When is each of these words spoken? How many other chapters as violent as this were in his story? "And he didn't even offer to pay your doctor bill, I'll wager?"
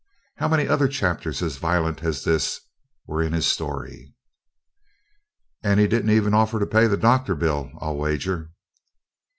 How 0.37 0.47
many 0.47 0.67
other 0.67 0.87
chapters 0.87 1.43
as 1.43 1.57
violent 1.57 2.01
as 2.01 2.23
this 2.23 2.61
were 3.05 3.21
in 3.21 3.33
his 3.33 3.45
story? 3.45 4.15
"And 5.61 5.79
he 5.79 5.85
didn't 5.87 6.09
even 6.09 6.33
offer 6.33 6.59
to 6.59 6.65
pay 6.65 6.87
your 6.87 6.97
doctor 6.97 7.35
bill, 7.35 7.69
I'll 7.79 7.97
wager?" 7.97 8.49